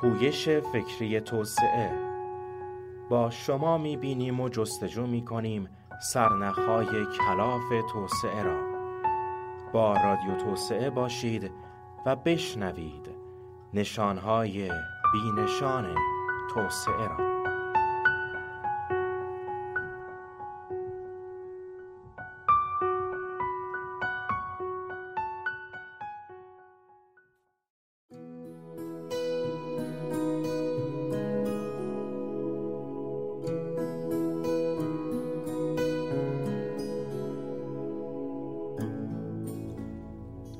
پویش 0.00 0.48
فکری 0.48 1.20
توسعه. 1.20 1.90
با 3.08 3.30
شما 3.30 3.78
می‌بینیم 3.78 4.40
و 4.40 4.48
جستجو 4.48 5.06
می‌کنیم 5.06 5.68
سرنخهای 6.12 6.86
کلاف 6.86 7.92
توسعه 7.92 8.42
را. 8.42 8.60
با 9.72 9.92
رادیو 9.92 10.36
توسعه 10.36 10.90
باشید 10.90 11.50
و 12.06 12.16
بشنوید 12.16 13.10
نشانهای 13.74 14.70
بینشان 15.12 15.94
توسعه 16.54 17.08
را. 17.08 17.39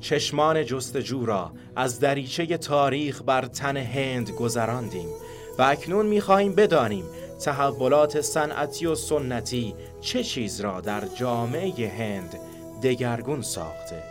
چشمان 0.01 0.65
جستجو 0.65 1.25
را 1.25 1.51
از 1.75 1.99
دریچه 1.99 2.57
تاریخ 2.57 3.21
بر 3.21 3.45
تن 3.45 3.77
هند 3.77 4.29
گذراندیم 4.29 5.09
و 5.57 5.61
اکنون 5.61 6.05
می‌خواهیم 6.05 6.55
بدانیم 6.55 7.05
تحولات 7.45 8.21
صنعتی 8.21 8.85
و 8.85 8.95
سنتی 8.95 9.75
چه 10.01 10.23
چیز 10.23 10.61
را 10.61 10.81
در 10.81 11.05
جامعه 11.05 11.89
هند 11.89 12.39
دگرگون 12.83 13.41
ساخته 13.41 14.03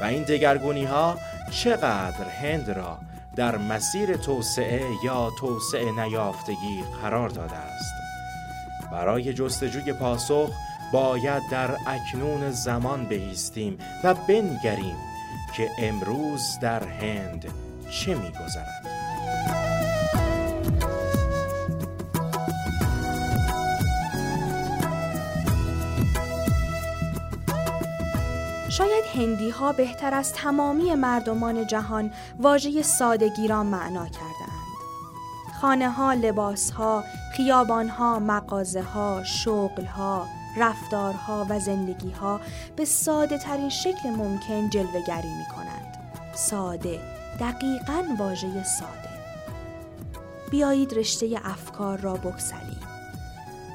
و 0.00 0.04
این 0.04 0.22
دگرگونی 0.22 0.84
ها 0.84 1.18
چقدر 1.50 2.28
هند 2.28 2.70
را 2.70 2.98
در 3.36 3.56
مسیر 3.56 4.16
توسعه 4.16 4.88
یا 5.04 5.30
توسعه 5.38 5.92
نیافتگی 5.92 6.84
قرار 7.02 7.28
داده 7.28 7.56
است. 7.56 7.94
برای 8.92 9.32
جستجوی 9.32 9.92
پاسخ 9.92 10.50
باید 10.94 11.42
در 11.50 11.70
اکنون 11.86 12.50
زمان 12.50 13.04
بایستیم 13.04 13.78
و 14.04 14.14
بنگریم 14.14 14.96
که 15.56 15.70
امروز 15.78 16.58
در 16.60 16.84
هند 16.84 17.44
چه 17.90 18.14
میگذرد 18.14 18.86
شاید 28.68 29.04
هندی 29.14 29.50
ها 29.50 29.72
بهتر 29.72 30.14
از 30.14 30.32
تمامی 30.32 30.94
مردمان 30.94 31.66
جهان 31.66 32.12
واژه 32.38 32.82
سادگی 32.82 33.48
را 33.48 33.62
معنا 33.62 34.06
کردند. 34.06 34.54
خانه 35.60 35.90
ها، 35.90 36.12
لباس 36.12 36.70
ها، 36.70 37.04
خیابان 37.36 37.88
ها، 37.88 38.18
مغازه 38.18 38.82
ها، 38.82 39.24
شغل 39.24 39.84
ها، 39.84 40.26
رفتارها 40.56 41.46
و 41.48 41.58
زندگیها 41.58 42.40
به 42.76 42.84
ساده 42.84 43.38
ترین 43.38 43.68
شکل 43.68 44.08
ممکن 44.08 44.70
جلوگری 44.70 45.34
می 45.34 45.46
کنند. 45.56 45.98
ساده 46.34 47.00
دقیقا 47.40 48.04
واژه 48.18 48.64
ساده 48.64 49.14
بیایید 50.50 50.94
رشته 50.94 51.40
افکار 51.44 51.98
را 51.98 52.14
بگسلیم 52.14 52.80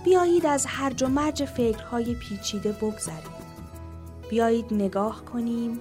بیایید 0.05 0.45
از 0.45 0.65
هرج 0.65 1.03
و 1.03 1.07
مرج 1.07 1.45
فکرهای 1.45 2.15
پیچیده 2.15 2.71
بگذریم 2.71 3.39
بیایید 4.29 4.73
نگاه 4.73 5.25
کنیم 5.25 5.79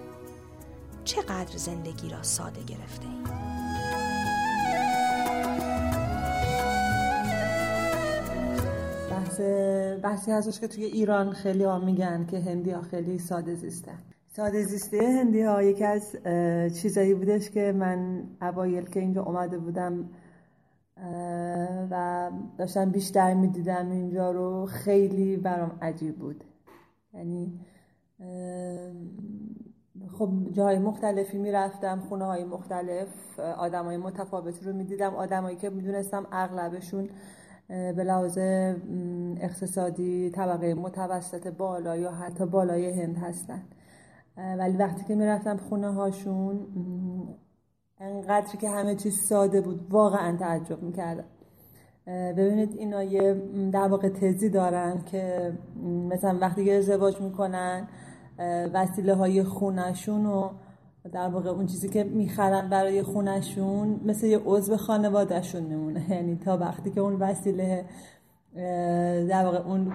چقدر 1.04 1.56
زندگی 1.56 2.08
را 2.08 2.22
ساده 2.22 2.62
گرفته 2.62 3.06
ایم. 3.06 3.37
بحثی 10.02 10.30
هستش 10.30 10.60
که 10.60 10.68
توی 10.68 10.84
ایران 10.84 11.32
خیلی 11.32 11.64
ها 11.64 11.78
میگن 11.78 12.26
که 12.26 12.40
هندی 12.40 12.70
ها 12.70 12.82
خیلی 12.82 13.18
ساده 13.18 13.54
زیستن 13.54 13.98
ساده 14.28 14.62
زیسته 14.62 14.98
هندی 15.02 15.42
ها 15.42 15.62
یکی 15.62 15.84
از 15.84 16.16
چیزایی 16.82 17.14
بودش 17.14 17.50
که 17.50 17.72
من 17.72 18.24
اوایل 18.42 18.84
که 18.84 19.00
اینجا 19.00 19.22
اومده 19.22 19.58
بودم 19.58 20.08
و 21.90 22.30
داشتم 22.58 22.90
بیشتر 22.90 23.34
می‌دیدم 23.34 23.90
اینجا 23.90 24.30
رو 24.30 24.66
خیلی 24.66 25.36
برام 25.36 25.78
عجیب 25.82 26.18
بود. 26.18 26.44
یعنی 27.14 27.60
خب 30.18 30.30
جاهای 30.52 30.78
مختلفی 30.78 31.38
می‌رفتم 31.38 32.00
خونه 32.00 32.24
های 32.24 32.44
مختلف 32.44 33.40
آدم 33.40 33.84
های 33.84 33.96
متفاوتی 33.96 34.64
رو 34.64 34.72
می‌دیدم. 34.72 35.14
آدمایی 35.14 35.56
که 35.56 35.70
می‌دونستم 35.70 36.26
اغلبشون 36.32 37.08
به 37.68 38.04
لحاظ 38.04 38.38
اقتصادی 39.40 40.30
طبقه 40.30 40.74
متوسط 40.74 41.46
بالا 41.46 41.96
یا 41.96 42.10
حتی 42.10 42.46
بالای 42.46 42.90
هند 42.90 43.16
هستن. 43.16 43.62
ولی 44.58 44.76
وقتی 44.76 45.04
که 45.04 45.14
می‌رفتم 45.14 45.56
خونه 45.56 45.92
هاشون 45.92 46.66
انقدر 48.00 48.56
که 48.56 48.68
همه 48.68 48.94
چیز 48.94 49.20
ساده 49.20 49.60
بود 49.60 49.86
واقعا 49.90 50.36
تعجب 50.36 50.82
می‌کردم. 50.82 51.24
ببینید 52.06 52.74
اینا 52.78 53.02
یه 53.02 53.34
در 53.72 53.88
واقع 53.88 54.08
تزی 54.08 54.48
دارن 54.48 55.02
که 55.06 55.52
مثلا 55.84 56.38
وقتی 56.40 56.64
که 56.64 56.74
ازدواج 56.74 57.20
می‌کنن 57.20 57.88
وسیله 58.72 59.14
های 59.14 59.42
خونشون 59.42 60.26
و 60.26 60.50
در 61.12 61.28
واقع 61.28 61.50
اون 61.50 61.66
چیزی 61.66 61.88
که 61.88 62.04
می‌خرن 62.04 62.68
برای 62.68 63.02
خونشون 63.02 64.00
مثل 64.04 64.26
یه 64.26 64.38
عضو 64.44 64.76
خانوادهشون 64.76 65.62
میمونه. 65.62 66.06
یعنی 66.14 66.36
تا 66.36 66.58
وقتی 66.58 66.90
که 66.90 67.00
اون 67.00 67.14
وسیله 67.14 67.84
در 69.28 69.44
واقع 69.44 69.58
اون 69.58 69.92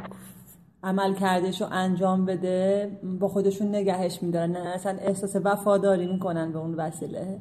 عمل 0.84 1.13
کردش 1.13 1.62
رو 1.62 1.68
انجام 1.72 2.25
بده 2.25 2.91
با 3.19 3.28
خودشون 3.28 3.68
نگهش 3.68 4.23
میدارن. 4.23 4.56
اصلا 4.56 4.97
احساس 5.02 5.35
وفاداری 5.44 6.07
می‌کنن 6.07 6.52
به 6.52 6.59
اون 6.59 6.75
وسیله. 6.75 7.40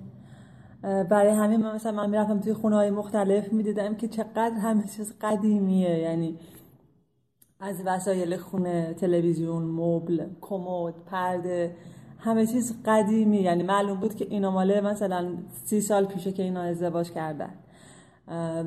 برای 0.82 1.32
همین 1.32 1.61
من 1.61 1.75
مثلا 1.75 1.93
من 1.93 2.11
می‌رفتم 2.11 2.41
توی 2.41 2.55
خونه 2.55 2.77
های 2.77 2.91
مختلف 2.91 3.53
می‌دیدم 3.53 3.94
که 3.94 4.09
چقدر 4.09 4.55
همه 4.62 4.82
چیز 4.97 5.12
قدیمیه. 5.21 5.99
یعنی 5.99 6.38
از 7.61 7.82
وسایل 7.87 8.37
خونه 8.37 8.94
تلویزیون 8.94 9.62
مبل 9.62 10.27
کمد 10.41 10.94
پرده 11.06 11.77
همه 12.25 12.47
چیز 12.47 12.83
قدیمی 12.87 13.38
یعنی 13.38 13.62
معلوم 13.62 14.00
بود 14.00 14.15
که 14.15 14.27
اینا 14.31 14.50
ماله 14.50 14.81
مثلا 14.81 15.34
سی 15.65 15.81
سال 15.81 16.05
پیشه 16.05 16.33
که 16.33 16.43
اینا 16.43 16.60
ازدواج 16.60 17.10
کردن. 17.10 17.55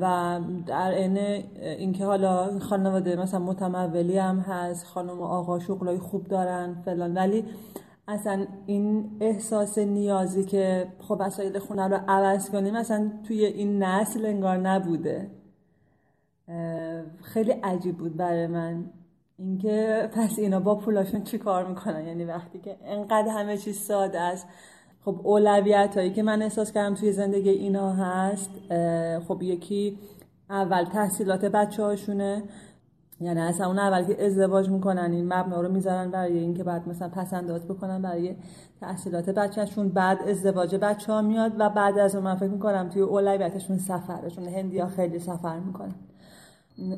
و 0.00 0.40
در 0.66 0.90
این 0.90 1.18
اینکه 1.62 2.04
حالا 2.04 2.58
خانواده 2.58 3.16
مثلا 3.16 3.40
متمولی 3.40 4.18
هم 4.18 4.38
هست 4.38 4.86
خانم 4.86 5.20
و 5.20 5.24
آقا 5.24 5.58
شغلای 5.58 5.98
خوب 5.98 6.28
دارن 6.28 6.74
فلان. 6.84 7.14
ولی 7.14 7.44
اصلا 8.08 8.46
این 8.66 9.10
احساس 9.20 9.78
نیازی 9.78 10.44
که 10.44 10.86
خب 11.00 11.16
وسایل 11.20 11.58
خونه 11.58 11.88
رو 11.88 11.98
عوض 12.08 12.50
کنیم 12.50 12.74
مثلا 12.74 13.10
توی 13.24 13.44
این 13.44 13.82
نسل 13.82 14.26
انگار 14.26 14.56
نبوده. 14.56 15.30
خیلی 17.22 17.52
عجیب 17.52 17.96
بود 17.96 18.16
برای 18.16 18.46
من. 18.46 18.84
اینکه 19.38 20.10
پس 20.12 20.38
اینا 20.38 20.60
با 20.60 20.74
پولاشون 20.74 21.24
چی 21.24 21.38
کار 21.38 21.66
می‌کنن؟ 21.66 22.06
یعنی 22.06 22.24
وقتی 22.24 22.58
که 22.58 22.76
انقدر 22.84 23.28
همه 23.28 23.56
چیز 23.56 23.78
ساده 23.78 24.20
است. 24.20 24.46
خب 25.04 25.20
اولویت 25.24 25.96
هایی 25.96 26.12
که 26.12 26.22
من 26.22 26.42
احساس 26.42 26.72
کردم 26.72 26.94
توی 26.94 27.12
زندگی 27.12 27.50
اینا 27.50 27.92
هست 27.92 28.50
خب 29.28 29.42
یکی 29.42 29.98
اول 30.50 30.84
تحصیلات 30.84 31.44
بچه 31.44 31.82
هاشونه 31.82 32.42
یعنی 33.20 33.40
اصلا 33.40 33.66
اون 33.66 33.78
اول 33.78 34.04
که 34.04 34.26
ازدواج 34.26 34.68
می‌کنن 34.70 35.12
این 35.12 35.32
مبنا 35.32 35.60
رو 35.60 35.72
می‌ذارن 35.72 36.10
برای 36.10 36.38
اینکه 36.38 36.64
بعد 36.64 36.88
مثلا 36.88 37.08
پسنداز 37.08 37.68
بکنن 37.68 38.02
برای 38.02 38.36
تحصیلات 38.80 39.30
بچهشون. 39.30 39.88
بعد 39.88 40.18
ازدواج 40.28 40.74
بچه 40.76 41.12
ها 41.12 41.22
میاد 41.22 41.52
و 41.58 41.70
بعد 41.70 41.98
از 41.98 42.14
اون 42.14 42.24
من 42.24 42.34
فکر 42.34 42.48
می‌کنم 42.48 42.88
توی 42.88 43.02
اولویتشون 43.02 43.78
سفرشون 43.78 44.48
هندی 44.48 44.78
ها 44.78 44.86
خیلی 44.86 45.18
سفر 45.18 45.58
می‌کنن. 45.58 45.94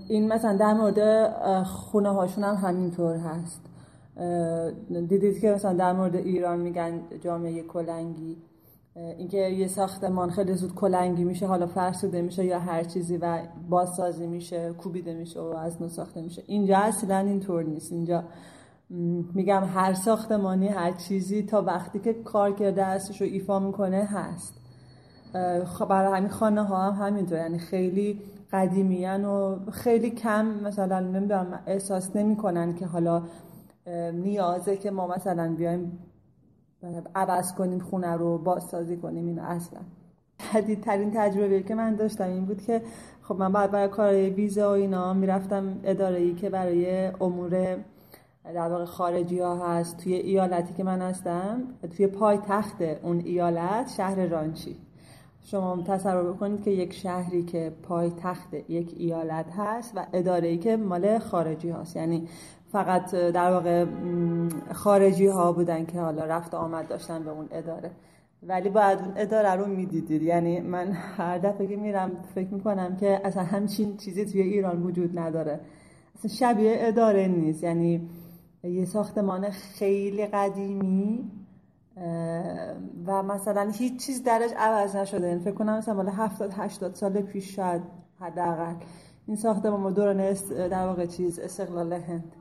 این 0.09 0.33
مثلا 0.33 0.57
در 0.57 0.75
مورد 0.75 1.33
خونه 1.63 2.09
هاشون 2.09 2.45
هم 2.45 2.55
همینطور 2.55 3.17
هست. 3.17 3.61
دیدید 5.09 5.41
که 5.41 5.51
مثلا 5.51 5.73
در 5.73 5.93
مورد 5.93 6.17
ایران 6.17 6.59
میگن 6.59 7.01
جامعه 7.21 7.63
کلنگی. 7.63 8.37
اینکه 9.19 9.37
یه 9.37 9.67
ساختمان 9.67 10.31
خیلی 10.31 10.55
زود 10.55 10.75
کلنگی 10.75 11.25
میشه 11.25 11.47
حالا 11.47 11.67
فرسوده 11.67 12.23
میشه 12.23 12.45
یا 12.45 12.59
هر 12.59 12.85
چیزی 12.85 13.17
و 13.17 13.39
بازسازی 13.69 14.27
میشه 14.27 14.73
کوبیده 14.73 15.15
میشه 15.15 15.41
و 15.41 15.43
از 15.43 15.83
نو 15.83 15.89
ساخته 15.89 16.21
میشه. 16.21 16.43
اینجا 16.47 16.79
اصلا 16.79 17.19
اینطور 17.19 17.63
نیست. 17.63 17.93
اینجا 17.93 18.25
میگم 19.35 19.63
هر 19.75 19.95
ساختمانی 19.95 20.69
هر 20.69 20.93
چیزی 20.93 21.43
تا 21.43 21.63
وقتی 21.63 21.99
که 21.99 22.13
کار 22.13 22.53
کرده 22.53 22.85
هستش 22.85 23.21
رو 23.21 23.27
ایفا 23.27 23.59
می‌کنه 23.59 24.05
هست. 24.05 24.55
خب 25.65 25.89
برای 25.89 26.17
همین 26.17 26.31
خانه 26.31 26.63
ها 26.65 26.91
هم 26.91 27.07
همینطور. 27.07 27.39
یعنی 27.39 27.59
خیلی 27.59 28.21
قدیمیان 28.53 29.25
و 29.25 29.59
خیلی 29.71 30.11
کم 30.11 30.47
مثلا 30.47 31.00
نمی‌دونم 31.00 31.62
احساس 31.67 32.17
نمی‌کنن 32.17 32.75
که 32.75 32.87
حالا 32.87 33.23
نیازه 34.12 34.77
که 34.77 34.91
ما 34.91 35.06
مثلا 35.06 35.55
بیایم 35.55 35.99
عوض 37.15 37.55
کنیم 37.55 37.79
خونه 37.79 38.17
رو 38.17 38.39
بازسازی 38.39 38.97
کنیم 38.97 39.27
این 39.27 39.39
اصلا. 39.39 39.81
جدیدترین 40.55 41.11
تجربه 41.15 41.62
که 41.62 41.75
من 41.75 41.95
داشتم 41.95 42.25
این 42.25 42.45
بود 42.45 42.62
که 42.62 42.83
خب 43.23 43.37
من 43.37 43.53
بعد 43.53 43.71
برای 43.71 43.89
کار 43.89 44.15
ویزا 44.15 44.71
و 44.71 44.73
اینا 44.73 45.15
می‌رفتم 45.15 45.81
اداره 45.85 46.19
ای 46.19 46.35
که 46.35 46.51
برای 46.51 47.06
امور 47.06 47.79
در 48.44 48.69
واقع 48.69 48.85
خارجی 48.85 49.39
ها 49.39 49.69
هست 49.69 49.97
توی 49.97 50.15
ایالتی 50.15 50.75
که 50.75 50.85
من 50.85 51.03
هستم 51.03 51.61
توی 51.97 52.06
پای 52.06 52.39
تخت 52.39 52.83
اون 53.03 53.21
ایالت 53.21 53.89
شهر 53.97 54.27
رانچی. 54.27 54.77
شما 55.50 55.83
تصور 55.83 56.33
بکنید 56.33 56.62
که 56.62 56.71
یک 56.71 56.93
شهری 56.93 57.43
که 57.43 57.73
پای 57.83 58.11
تخت 58.11 58.55
یک 58.69 58.95
ایالت 58.97 59.47
هست 59.56 59.93
و 59.97 60.06
اداره 60.12 60.49
ای 60.49 60.59
که 60.59 60.77
مال 60.77 61.19
خارجی 61.19 61.71
هاست. 61.71 61.97
یعنی 61.97 62.29
فقط 62.73 63.15
در 63.15 63.53
واقع 63.53 63.87
خارجی 64.73 65.27
ها 65.27 65.53
بودن 65.53 65.87
که 65.87 66.00
حالا 66.00 66.25
رفت 66.25 66.55
آمد 66.55 66.89
داشتن 66.89 67.25
به 67.25 67.31
اون 67.31 67.49
اداره. 67.50 67.91
ولی 68.43 68.69
باید 68.69 68.99
اون 68.99 69.12
اداره 69.17 69.55
رو 69.55 69.67
می‌دیدید. 69.67 70.23
یعنی 70.23 70.61
من 70.61 70.93
هر 70.93 71.39
دفعه 71.39 71.67
که 71.67 71.77
میرم 71.77 72.11
فکر 72.35 72.55
می‌کنم 72.55 72.97
که 72.97 73.21
اصلا 73.25 73.43
همچین 73.43 73.97
چیزی 73.97 74.25
توی 74.25 74.41
ایران 74.43 74.83
وجود 74.83 75.19
نداره. 75.19 75.61
اصلا 76.15 76.31
شبیه 76.31 76.77
اداره 76.79 77.29
نیست. 77.29 77.65
یعنی 77.65 78.09
یه 78.65 78.85
ساختمان 78.85 79.51
خیلی 79.51 80.27
قدیمی 80.27 81.31
و 83.06 83.23
مثلا 83.23 83.71
هیچ 83.71 84.06
چیز 84.06 84.25
درش 84.25 84.50
عوض 84.56 84.97
نشده. 84.97 85.29
یعنی 85.29 85.41
فکر 85.41 85.55
کنم 85.55 85.79
مثلا 85.79 85.95
مال 85.95 86.09
70 86.09 86.53
80 86.56 86.95
سال 86.95 87.21
پیش 87.21 87.56
شاید 87.56 87.83
حداقل 88.21 88.75
این 89.27 89.37
ساختمان 89.37 89.93
دوران 89.93 90.33
در 90.71 90.87
واقع 90.87 91.06
چیز 91.06 91.39
استقلال 91.39 91.93
هند. 91.93 92.33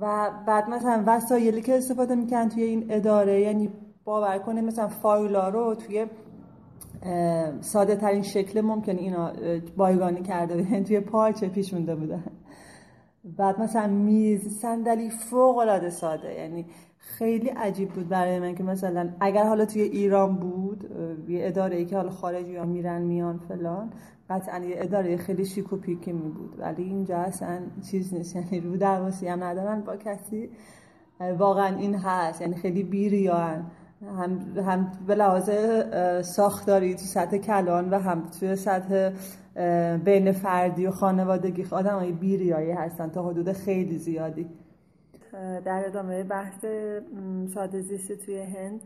و 0.00 0.30
بعد 0.46 0.70
مثلا 0.70 1.04
وسایلی 1.06 1.62
که 1.62 1.76
استفاده 1.76 2.14
می‌کنن 2.14 2.48
توی 2.48 2.62
این 2.62 2.86
اداره 2.90 3.40
یعنی 3.40 3.70
باور 4.04 4.38
کنه 4.38 4.60
مثلا 4.60 4.88
فایلا 4.88 5.48
رو 5.48 5.74
توی 5.74 6.06
ساده 7.60 7.96
ترین 7.96 8.22
شکل 8.22 8.60
ممکن 8.60 8.96
اینا 8.96 9.32
بایگانی 9.76 10.22
کرده 10.22 10.56
یعنی 10.56 10.84
توی 10.84 11.00
پارچه 11.00 11.48
پیش 11.48 11.74
مونده 11.74 11.94
بودن. 11.94 12.24
بعد 13.24 13.60
مثلا 13.60 13.86
میز 13.86 14.60
صندلی 14.60 15.10
فوق 15.10 15.58
العاده 15.58 15.90
ساده. 15.90 16.34
یعنی 16.34 16.66
خیلی 17.16 17.48
عجیب 17.48 17.88
بود 17.88 18.08
برای 18.08 18.40
من 18.40 18.54
که 18.54 18.62
مثلا 18.62 19.08
اگر 19.20 19.44
حالا 19.44 19.66
توی 19.66 19.82
ایران 19.82 20.36
بود 20.36 20.90
یه 21.28 21.46
اداره 21.46 21.76
ای 21.76 21.84
که 21.84 21.96
حالا 21.96 22.10
خارجی 22.10 22.56
ها 22.56 22.64
میرن 22.64 23.02
میان 23.02 23.38
فلان 23.38 23.92
قطعا 24.30 24.58
یه 24.58 24.76
اداره 24.78 25.16
خیلی 25.16 25.44
شیک 25.44 25.72
و 25.72 25.76
پیکی 25.76 26.12
می 26.12 26.28
بود. 26.28 26.54
ولی 26.58 26.82
اینجا 26.82 27.16
اصلا 27.16 27.60
چیز 27.90 28.14
نیست. 28.14 28.36
یعنی 28.36 28.60
رو 28.60 28.76
درواسی 28.76 29.28
هم 29.28 29.44
ندارن 29.44 29.80
با 29.80 29.96
کسی. 29.96 30.50
واقعا 31.38 31.76
این 31.76 31.94
هست. 31.94 32.40
یعنی 32.40 32.54
خیلی 32.54 32.82
بیریان. 32.82 33.70
هم, 34.18 34.38
هم 34.56 34.92
به 35.06 35.14
لحاظ 35.14 35.50
ساختاری 36.26 36.94
تو 36.94 37.04
سطح 37.04 37.36
کلان 37.36 37.90
و 37.90 37.98
هم 37.98 38.22
توی 38.40 38.56
سطح 38.56 39.10
بین 40.04 40.32
فردی 40.32 40.86
و 40.86 40.90
خانوادگی 40.90 41.66
آدم 41.70 41.98
های 41.98 42.12
بیریایی 42.12 42.70
هستن 42.70 43.10
تا 43.10 43.28
حدود 43.28 43.52
خیلی 43.52 43.98
زیادی. 43.98 44.46
در 45.64 45.82
ادامه 45.86 46.24
بحث 46.24 46.64
ساده 47.54 47.80
زیستی 47.80 48.16
توی 48.16 48.38
هند 48.38 48.80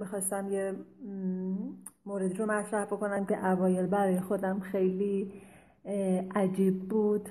می‌خواستم 0.00 0.50
یه 0.50 0.74
موردی 2.06 2.34
رو 2.34 2.46
مطرح 2.46 2.84
بکنم 2.84 3.24
که 3.26 3.46
اوایل 3.46 3.86
برای 3.86 4.20
خودم 4.20 4.60
خیلی 4.60 5.32
عجیب 6.34 6.88
بود 6.88 7.28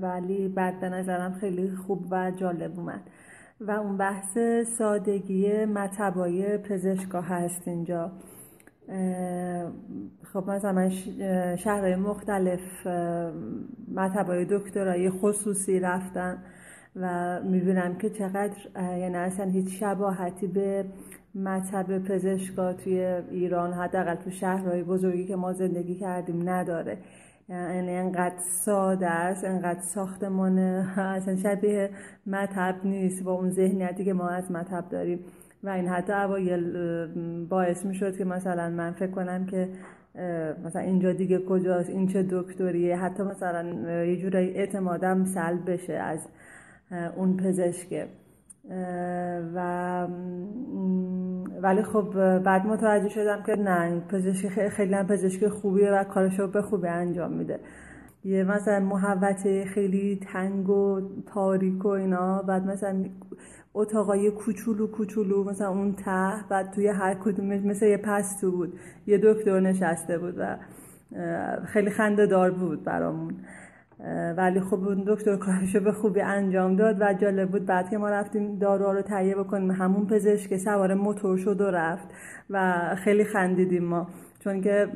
ولی 0.00 0.48
بعد 0.48 0.80
به 0.80 0.88
نظرم 0.88 1.32
خیلی 1.32 1.70
خوب 1.70 2.06
و 2.10 2.30
جالب 2.30 2.78
اومد. 2.78 3.10
و 3.60 3.70
اون 3.70 3.96
بحث 3.96 4.38
سادگی 4.78 5.64
مطبای 5.64 6.58
پزشکا 6.58 7.20
هست 7.20 7.68
اینجا. 7.68 8.12
خب 10.32 10.50
مثلا 10.50 10.90
شهرهای 11.56 11.96
مختلف 11.96 12.86
مطبای 13.94 14.44
دکترای 14.50 15.10
خصوصی 15.10 15.80
رفتم. 15.80 16.38
و 17.00 17.40
می‌بینم 17.42 17.94
که 17.94 18.10
چقدر 18.10 18.56
یعنی 18.76 19.16
اصلا 19.16 19.46
هیچ 19.46 19.80
شباهتی 19.80 20.46
به 20.46 20.84
مطب 21.34 21.98
پزشکا 21.98 22.72
توی 22.72 23.00
ایران 23.30 23.72
حداقل 23.72 24.14
تو 24.14 24.30
شهرهای 24.30 24.82
بزرگی 24.82 25.24
که 25.24 25.36
ما 25.36 25.52
زندگی 25.52 25.94
کردیم 25.94 26.48
نداره. 26.48 26.98
یعنی 27.48 27.96
انقدر 27.96 28.38
ساده 28.38 29.06
است 29.06 29.44
انقدر 29.44 29.80
ساختمان 29.80 30.58
اصلا 30.58 31.36
شبیه 31.36 31.90
مطب 32.26 32.74
نیست 32.84 33.24
با 33.24 33.32
اون 33.32 33.50
ذهنیتی 33.50 34.04
که 34.04 34.12
ما 34.12 34.28
از 34.28 34.50
مطب 34.50 34.84
داریم. 34.90 35.20
و 35.62 35.68
این 35.68 35.88
حتی 35.88 36.12
اوایل 36.12 36.76
باعث 37.48 37.84
می 37.84 37.94
شد 37.94 38.16
که 38.16 38.24
مثلا 38.24 38.70
من 38.70 38.92
فکر 38.92 39.10
کنم 39.10 39.46
که 39.46 39.68
مثلا 40.64 40.82
اینجا 40.82 41.12
دیگه 41.12 41.38
کجاست 41.38 41.90
این 41.90 42.06
چه 42.06 42.26
دکتریه 42.30 42.96
حتی 42.96 43.22
مثلا 43.22 43.62
یه 44.04 44.16
جورایی 44.16 44.54
اعتمادم 44.54 45.24
سلب 45.24 45.70
بشه 45.70 45.92
از 45.92 46.28
اون 47.16 47.36
پزشکه. 47.36 48.08
و 49.54 50.06
ولی 51.62 51.82
خب 51.82 52.38
بعد 52.38 52.66
متوجه 52.66 53.08
شدم 53.08 53.42
که 53.42 53.56
نه 53.56 54.00
پزشکی 54.00 54.48
خیلی 54.48 54.94
هم 54.94 55.06
پزشک 55.06 55.48
خوبیه 55.48 55.90
و 55.90 56.04
کارشو 56.04 56.46
به 56.46 56.62
خوبی 56.62 56.88
انجام 56.88 57.32
میده. 57.32 57.60
یه 58.24 58.44
مثلا 58.44 58.80
محوطه 58.80 59.64
خیلی 59.64 60.20
تنگ 60.32 60.70
و 60.70 61.00
تاریک 61.26 61.84
و 61.84 61.88
اینا 61.88 62.42
بعد 62.42 62.66
مثلا 62.66 63.04
اتاقای 63.74 64.30
کوچولو 64.30 64.86
کوچولو 64.86 65.44
مثلا 65.44 65.68
اون 65.68 65.92
ته 65.92 66.32
بعد 66.48 66.70
توی 66.70 66.88
هر 66.88 67.14
کدومش 67.14 67.60
مثل 67.60 67.86
یه 67.86 67.96
پستو 67.96 68.50
بود 68.50 68.78
یه 69.06 69.20
دکتر 69.22 69.60
نشسته 69.60 70.18
بود 70.18 70.34
و 70.38 70.56
خیلی 71.64 71.90
خنده 71.90 72.26
دار 72.26 72.50
بود 72.50 72.84
برامون. 72.84 73.34
ولی 74.36 74.60
خب 74.60 74.88
اون 74.88 75.04
دکتر 75.06 75.36
کارشو 75.36 75.80
به 75.80 75.92
خوبی 75.92 76.20
انجام 76.20 76.76
داد 76.76 76.96
و 77.00 77.14
جالب 77.14 77.50
بود 77.50 77.66
بعد 77.66 77.90
که 77.90 77.98
ما 77.98 78.08
رفتیم 78.08 78.58
داروها 78.58 78.92
رو 78.92 79.02
تهیه 79.02 79.34
بکنیم 79.34 79.70
همون 79.70 80.06
پزشک 80.06 80.56
سوار 80.56 80.94
موتور 80.94 81.36
شد 81.36 81.60
و 81.60 81.70
رفت 81.70 82.08
و 82.50 82.80
خیلی 82.96 83.24
خندیدیم 83.24 83.84
ما. 83.84 84.06
چون 84.40 84.60
که 84.60 84.88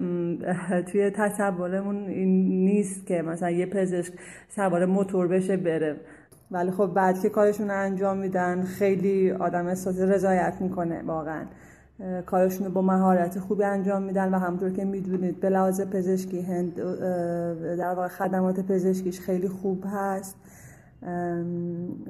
توی 0.86 1.10
تصورمون 1.10 1.96
این 1.96 2.64
نیست 2.64 3.06
که 3.06 3.22
مثلا 3.22 3.50
یه 3.50 3.66
پزشک 3.66 4.12
سوار 4.48 4.86
موتور 4.86 5.28
بشه 5.28 5.56
بره. 5.56 5.96
ولی 6.50 6.70
خب 6.70 6.86
بعد 6.86 7.20
که 7.20 7.28
کارشون 7.28 7.70
انجام 7.70 8.18
میدن 8.18 8.62
خیلی 8.62 9.30
آدم 9.30 9.66
احساس 9.66 10.00
رضایت 10.00 10.54
می‌کنه 10.60 11.02
واقعا. 11.02 11.44
کارشون 12.26 12.66
رو 12.66 12.72
با 12.72 12.82
مهارت 12.82 13.38
خوبی 13.38 13.64
انجام 13.64 14.02
میدن 14.02 14.34
و 14.34 14.38
همطور 14.38 14.70
که 14.70 14.84
می‌دونید 14.84 15.40
به 15.40 15.50
لحاظ 15.50 15.80
پزشکی 15.80 16.40
هند 16.40 16.74
در 17.76 17.94
واقع 17.94 18.08
خدمات 18.08 18.60
پزشکیش 18.60 19.20
خیلی 19.20 19.48
خوب 19.48 19.84
هست. 19.86 20.36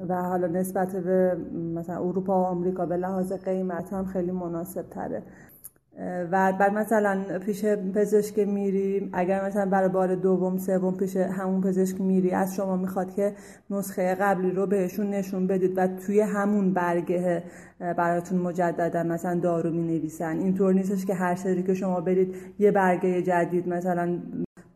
و 0.07 0.23
حالا 0.23 0.47
نسبت 0.47 0.95
به 0.95 1.37
مثلا 1.75 1.95
اروپا 1.95 2.41
و 2.41 2.45
آمریکا 2.45 2.85
به 2.85 2.97
لحاظ 2.97 3.33
قیمت 3.33 3.93
هم 3.93 4.05
خیلی 4.05 4.31
مناسب 4.31 4.89
تره 4.89 5.23
و 6.31 6.53
بعد 6.53 6.73
مثلا 6.73 7.19
پیش 7.45 7.65
پزشک 7.65 8.39
میری 8.39 9.09
اگر 9.13 9.45
مثلا 9.45 9.65
برای 9.65 9.89
بار 9.89 10.15
دوم 10.15 10.57
سوم 10.57 10.97
پیش 10.97 11.17
همون 11.17 11.61
پزشک 11.61 12.01
میری 12.01 12.31
از 12.31 12.55
شما 12.55 12.75
می‌خواد 12.75 13.13
که 13.13 13.33
نسخه 13.69 14.15
قبلی 14.15 14.51
رو 14.51 14.65
بهشون 14.67 15.09
نشون 15.09 15.47
بدید 15.47 15.73
و 15.77 15.87
توی 15.87 16.21
همون 16.21 16.73
برگه 16.73 17.43
براتون 17.79 18.37
مجددا 18.37 19.03
مثلا 19.03 19.39
دارو 19.39 19.71
می 19.71 19.83
نویسن 19.83 20.39
اینطور 20.39 20.73
نیستش 20.73 21.05
که 21.05 21.13
هر 21.13 21.35
سری 21.35 21.63
که 21.63 21.73
شما 21.73 22.01
برید 22.01 22.35
یه 22.59 22.71
برگه 22.71 23.21
جدید 23.21 23.67
مثلا 23.67 24.19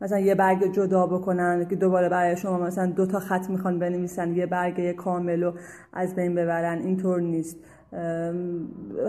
مثلا 0.01 0.19
یه 0.19 0.35
برگ 0.35 0.73
جدا 0.73 1.07
بکنن 1.07 1.65
که 1.69 1.75
دوباره 1.75 2.09
برای 2.09 2.37
شما 2.37 2.57
مثلا 2.57 2.85
دو 2.85 3.05
تا 3.05 3.19
خط 3.19 3.49
می‌خوان 3.49 3.79
بنویسن 3.79 4.35
یه 4.35 4.45
برگه 4.45 4.93
کامل 4.93 5.43
رو 5.43 5.53
از 5.93 6.15
بین 6.15 6.35
ببرن. 6.35 6.77
اینطور 6.77 7.21
نیست. 7.21 7.57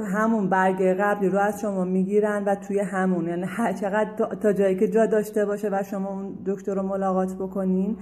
همون 0.07 0.49
برگ 0.49 0.83
قبلی 0.83 1.29
رو 1.29 1.39
از 1.39 1.61
شما 1.61 1.85
می‌گیرن 1.85 2.45
و 2.45 2.55
توی 2.55 2.79
همون 2.79 3.29
یعنی 3.29 3.45
هر 3.47 3.73
چقدر 3.73 4.11
تا 4.43 4.53
جایی 4.53 4.77
که 4.77 4.89
جا 4.89 5.07
داشته 5.07 5.45
باشه 5.45 5.69
و 5.73 5.83
شما 5.83 6.09
اون 6.09 6.39
دکتر 6.47 6.75
رو 6.75 6.83
ملاقات 6.83 7.35
بکنین 7.35 7.97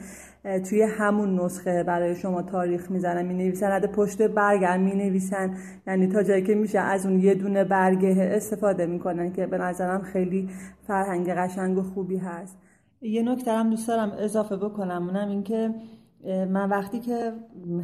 توی 0.69 0.83
همون 0.83 1.41
نسخه 1.41 1.83
برای 1.83 2.17
شما 2.17 2.43
تاریخ 2.43 2.91
می‌زنن 2.91 3.27
می 3.27 3.35
نویسن 3.35 3.81
پشت 3.81 4.23
برگ 4.23 4.65
می 4.65 4.95
نویسن 4.95 5.55
یعنی 5.87 6.07
تا 6.07 6.23
جایی 6.23 6.43
که 6.43 6.55
میشه 6.55 6.79
از 6.79 7.07
اون 7.07 7.21
یه 7.21 7.35
دونه 7.35 7.65
برگه 7.65 8.31
استفاده 8.33 8.87
می‌کنن 8.87 9.33
که 9.33 9.47
به 9.47 9.59
نظرم 9.59 10.03
خیلی 10.03 10.49
فرهنگ 10.87 11.31
قشنگ 11.31 11.79
و 11.79 11.83
خوبی 11.83 12.17
هست. 12.17 12.59
یه 13.01 13.23
نکته 13.23 13.53
هم 13.53 13.71
دوست 13.71 13.89
دارم 13.89 14.13
اضافه 14.19 14.57
بکنم 14.57 15.09
اونم 15.09 15.29
اینکه 15.29 15.75
من 16.25 16.69
وقتی 16.69 17.01
که 17.01 17.33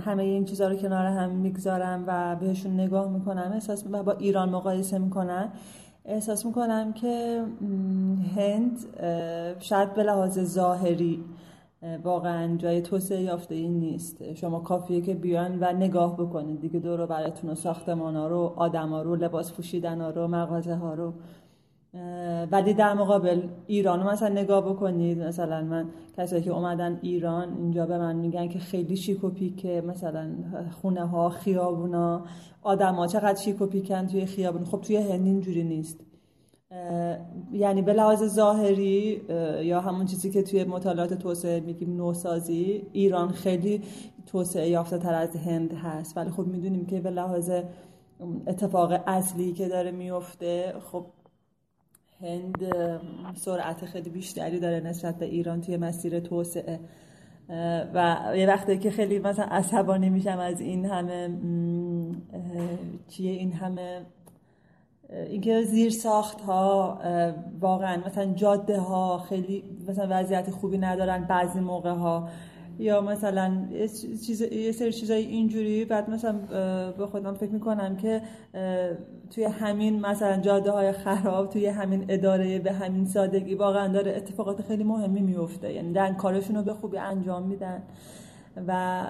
همه 0.04 0.22
این 0.22 0.44
چیزها 0.44 0.68
رو 0.68 0.76
کنار 0.76 1.06
هم 1.06 1.30
می‌گذارم 1.30 2.04
و 2.06 2.36
بهشون 2.36 2.74
نگاه 2.74 3.12
می‌کنم 3.12 3.50
احساس 3.54 3.84
و 3.92 4.02
با 4.02 4.12
ایران 4.12 4.48
مقایسه 4.48 4.98
می‌کنم 4.98 5.52
احساس 6.04 6.46
می‌کنم 6.46 6.92
که 6.92 7.44
هند 8.36 8.78
شاید 9.58 9.94
به 9.94 10.02
لحاظ 10.02 10.40
ظاهری 10.40 11.24
واقعا 12.02 12.56
جای 12.56 12.82
توسعه 12.82 13.20
یافته 13.20 13.54
این 13.54 13.80
نیست. 13.80 14.34
شما 14.34 14.60
کافیه 14.60 15.00
که 15.00 15.14
بیان 15.14 15.58
و 15.60 15.72
نگاه 15.72 16.16
بکنید. 16.16 16.60
دیگه 16.60 16.80
دور 16.80 17.06
براتون 17.06 17.50
و 17.50 17.54
ساختمان 17.54 18.16
ها 18.16 18.28
رو 18.28 18.52
آدم 18.56 18.88
ها 18.88 19.02
رو 19.02 19.16
لباس 19.16 19.52
پوشیدن 19.52 20.00
ها 20.00 20.10
رو 20.10 20.28
مغازه 20.28 20.74
ها 20.74 20.94
رو. 20.94 21.12
ولی 22.50 22.74
در 22.74 22.94
مقابل 22.94 23.42
ایران 23.66 24.02
مثلا 24.02 24.28
نگاه 24.28 24.70
بکنید 24.70 25.22
مثلا 25.22 25.62
من 25.62 25.88
کسایی 26.16 26.42
که 26.42 26.50
اومدن 26.50 26.98
ایران 27.02 27.56
اینجا 27.56 27.86
به 27.86 27.98
من 27.98 28.16
میگن 28.16 28.48
که 28.48 28.58
خیلی 28.58 28.96
شیک 28.96 29.24
و 29.24 29.30
پیکه 29.30 29.82
مثلا 29.86 30.30
خونه 30.82 31.06
ها 31.06 31.28
خیابونا 31.28 32.24
آدم 32.62 32.94
ها 32.94 33.06
چقدر 33.06 33.40
شیک 33.44 33.60
و 33.60 33.66
پیکن 33.66 34.06
توی 34.06 34.26
خیابون. 34.26 34.64
خب 34.64 34.80
توی 34.80 34.96
هند 34.96 35.26
اینجوری 35.26 35.64
نیست. 35.64 36.00
یعنی 37.52 37.82
به 37.82 37.92
لحاظ 37.92 38.24
ظاهری 38.24 39.22
یا 39.62 39.80
همون 39.80 40.06
چیزی 40.06 40.30
که 40.30 40.42
توی 40.42 40.64
مطالعات 40.64 41.14
توسعه 41.14 41.60
میگیم 41.60 41.96
نوسازی 41.96 42.82
ایران 42.92 43.28
خیلی 43.28 43.82
توسعه 44.26 44.68
یافته 44.68 44.98
تر 44.98 45.14
از 45.14 45.36
هند 45.36 45.72
هست. 45.72 46.16
ولی 46.16 46.30
خب 46.30 46.46
می‌دونیم 46.46 46.86
که 46.86 47.00
به 47.00 47.10
لحاظ 47.10 47.50
اتفاق 48.46 49.00
اصلی 49.06 49.52
که 49.52 49.68
داره 49.68 49.90
میفته 49.90 50.74
خب 50.92 51.06
هند 52.22 52.64
سرعت 53.34 53.84
خیلی 53.84 54.10
بیشتری 54.10 54.60
داره 54.60 54.80
نسبت 54.80 55.18
به 55.18 55.26
ایران 55.26 55.60
توی 55.60 55.76
مسیر 55.76 56.20
توسعه. 56.20 56.80
و 57.94 58.16
یه 58.36 58.46
وقتی 58.46 58.78
که 58.78 58.90
خیلی 58.90 59.18
مثلا 59.18 59.44
عصبانی 59.44 60.10
میشم 60.10 60.38
از 60.38 60.60
این 60.60 60.86
همه 60.86 61.30
چیه 63.08 63.30
این 63.30 63.52
همه 63.52 64.00
اینکه 65.10 65.62
زیر 65.62 65.90
ساخت 65.90 66.40
ها 66.40 66.98
واقعا 67.60 68.02
مثلا 68.06 68.24
جاده 68.24 68.80
ها 68.80 69.18
خیلی 69.18 69.64
مثلا 69.88 70.06
وضعیت 70.10 70.50
خوبی 70.50 70.78
ندارن 70.78 71.24
بعضی 71.24 71.60
موقع 71.60 71.90
ها 71.90 72.28
یا 72.80 73.00
مثلا 73.00 73.68
چیز 74.26 74.40
یه 74.40 74.72
سری 74.72 74.92
چیزای 74.92 75.22
اینجوری 75.22 75.84
بعد 75.84 76.10
مثلا 76.10 76.32
به 76.98 77.06
خودم 77.06 77.34
فکر 77.34 77.50
می‌کنم 77.50 77.96
که 77.96 78.22
توی 79.30 79.44
همین 79.44 80.00
مثلا 80.00 80.40
جاده 80.40 80.70
های 80.70 80.92
خراب 80.92 81.48
توی 81.48 81.66
همین 81.66 82.06
اداره 82.08 82.58
به 82.58 82.72
همین 82.72 83.04
سادگی 83.04 83.54
واقعا 83.54 83.88
داره 83.88 84.16
اتفاقات 84.16 84.62
خیلی 84.62 84.84
مهمی 84.84 85.20
میفته 85.20 85.72
یعنی 85.72 85.92
دارن 85.92 86.14
کارشون 86.14 86.56
رو 86.56 86.62
به 86.62 86.74
خوبی 86.74 86.98
انجام 86.98 87.42
میدن 87.42 87.82
و 88.68 89.02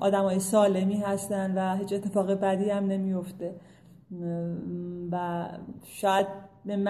آدم 0.00 0.22
های 0.22 0.40
سالمی 0.40 0.96
هستن 0.96 1.54
و 1.58 1.76
هیچ 1.76 1.92
اتفاق 1.92 2.30
بدی 2.32 2.70
هم 2.70 2.86
نمیفته 2.86 3.54
و 5.12 5.46
شاید 5.84 6.26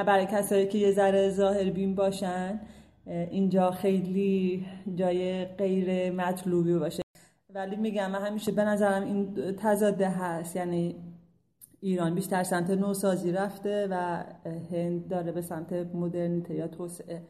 برای 0.06 0.26
کسایی 0.26 0.66
که 0.66 0.78
یه 0.78 0.92
ذره 0.92 1.30
ظاهر 1.30 1.70
بین 1.70 1.94
باشن 1.94 2.60
اینجا 3.06 3.70
خیلی 3.70 4.66
جای 4.94 5.44
غیر 5.44 6.12
مطلوبی 6.12 6.74
باشه. 6.78 7.02
ولی 7.54 7.76
میگم 7.76 8.10
من 8.10 8.22
همیشه 8.22 8.52
به 8.52 8.64
نظرم 8.64 9.02
این 9.02 9.34
تضاده 9.56 10.08
هست. 10.08 10.56
یعنی 10.56 10.96
ایران 11.80 12.14
بیشتر 12.14 12.42
سمت 12.42 12.70
نوسازی 12.70 13.32
رفته 13.32 13.88
و 13.90 14.24
هند 14.72 15.08
داره 15.08 15.32
به 15.32 15.40
سمت 15.40 15.72
مدرنیته 15.72 16.54
یا 16.54 16.68
توسعه 16.68 17.22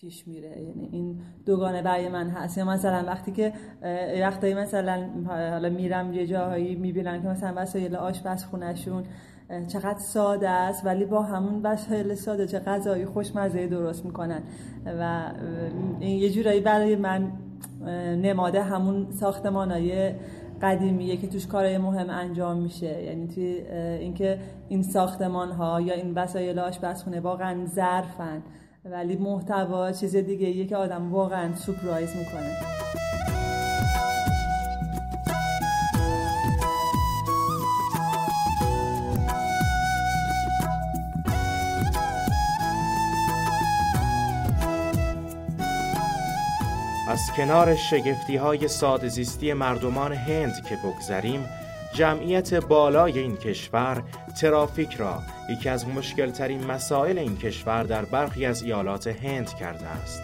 پیش 0.00 0.28
میره. 0.28 0.62
یعنی 0.62 0.88
این 0.92 1.20
دوگانه 1.46 1.82
برای 1.82 2.08
من 2.08 2.28
هست. 2.28 2.58
یا 2.58 2.64
مثلا 2.64 3.06
وقتی 3.06 3.32
که 3.32 3.52
وقتی 4.20 4.54
مثلا 4.54 5.08
حالا 5.26 5.68
میرم 5.68 6.12
یه 6.12 6.26
جاهایی 6.26 6.74
می‌بینم 6.74 7.22
که 7.22 7.28
مثلا 7.28 7.52
وسایل 7.56 7.96
خونشون 8.50 9.04
چقدر 9.68 9.98
ساده 9.98 10.48
است 10.48 10.86
ولی 10.86 11.04
با 11.04 11.22
همون 11.22 11.62
وسایل 11.62 12.14
ساده 12.14 12.46
چه 12.46 12.58
غذایی 12.58 13.04
خوشمزه 13.04 13.66
درست 13.66 14.04
می‌کنن. 14.04 14.42
و 14.86 15.22
یه 16.00 16.30
جورایی 16.30 16.60
برای 16.60 16.96
من 16.96 17.32
نماده 18.22 18.62
همون 18.62 19.06
ساختمان 19.10 19.70
های 19.70 20.12
قدیمیه 20.62 21.16
که 21.16 21.26
توش 21.26 21.46
کارهای 21.46 21.78
مهم 21.78 22.10
انجام 22.10 22.56
میشه. 22.56 23.02
یعنی 23.02 23.28
توی 23.28 23.44
اینکه 24.00 24.38
این 24.68 24.82
ساختمان 24.82 25.50
ها 25.50 25.80
یا 25.80 25.94
این 25.94 26.14
وسایل 26.14 26.58
آشپزخونه 26.58 27.20
واقعا 27.20 27.66
ظرفن 27.66 28.42
ولی 28.84 29.16
محتوا 29.16 29.92
چیز 29.92 30.16
دیگه 30.16 30.48
یه 30.48 30.66
که 30.66 30.76
آدم 30.76 31.12
واقعا 31.12 31.54
سپرایز 31.54 32.16
می‌کنه. 32.16 32.91
کنار 47.36 47.74
شگفتی 47.74 48.36
های 48.36 48.68
سادزیستی 48.68 49.52
مردمان 49.52 50.12
هند 50.12 50.66
که 50.68 50.76
بگذریم 50.76 51.48
جمعیت 51.94 52.54
بالای 52.54 53.18
این 53.18 53.36
کشور 53.36 54.02
ترافیک 54.40 54.94
را 54.94 55.22
یکی 55.50 55.68
از 55.68 55.88
مشکلترین 55.88 56.64
مسائل 56.64 57.18
این 57.18 57.36
کشور 57.36 57.82
در 57.82 58.04
برخی 58.04 58.46
از 58.46 58.62
ایالات 58.62 59.06
هند 59.06 59.54
کرده 59.56 59.86
است. 59.86 60.22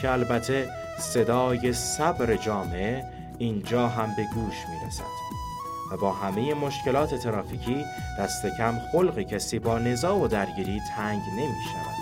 که 0.00 0.10
البته 0.10 0.68
صدای 0.98 1.72
صبر 1.72 2.36
جامعه 2.36 3.04
اینجا 3.38 3.88
هم 3.88 4.16
به 4.16 4.24
گوش 4.34 4.56
می 4.68 4.86
رسد 4.86 5.04
و 5.92 5.96
با 5.96 6.12
همه 6.12 6.54
مشکلات 6.54 7.14
ترافیکی 7.14 7.84
دست 8.18 8.46
کم 8.58 8.78
خلق 8.92 9.20
کسی 9.20 9.58
با 9.58 9.78
نزاع 9.78 10.16
و 10.18 10.28
درگیری 10.28 10.80
تنگ 10.96 11.22
نمی 11.32 11.64
شود 11.72 11.95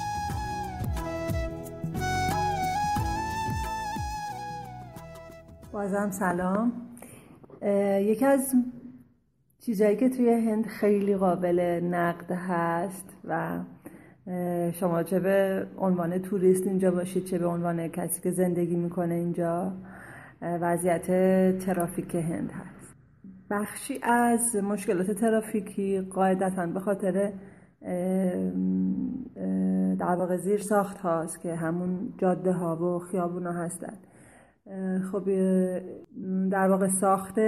بازم 5.85 6.11
سلام. 6.11 6.73
یکی 8.01 8.25
از 8.25 8.55
چیزهایی 9.59 9.97
که 9.97 10.09
توی 10.09 10.31
هند 10.31 10.67
خیلی 10.67 11.17
قابل 11.17 11.81
نقد 11.85 12.33
هست 12.33 13.17
و 13.25 13.59
شما 14.73 15.03
چه 15.03 15.21
به 15.21 15.67
عنوان 15.79 16.19
توریست 16.19 16.67
اینجا 16.67 16.91
باشید 16.91 17.25
چه 17.25 17.39
به 17.39 17.47
عنوان 17.47 17.89
کسی 17.89 18.21
که 18.21 18.31
زندگی 18.31 18.77
می‌کنه 18.77 19.15
اینجا 19.15 19.73
وضعیت 20.43 21.07
ترافیک 21.59 22.15
هند 22.15 22.53
هست. 22.53 22.95
بخشی 23.51 23.99
از 24.03 24.57
مشکلات 24.57 25.11
ترافیکی 25.11 26.01
قاعدتا 26.01 26.67
به 26.67 26.81
خاطر 26.81 27.33
در 29.99 30.17
واقع 30.19 30.37
زیر 30.37 30.61
ساخت 30.61 30.99
هاست 30.99 31.41
که 31.41 31.55
همون 31.55 32.15
جاده 32.19 32.53
ها 32.53 32.77
و 32.77 32.99
خیابون 32.99 33.47
ها 33.47 33.53
هستند 33.53 34.07
خب 35.13 35.25
در 36.51 36.69
واقع 36.69 36.89
ساخت 36.89 37.41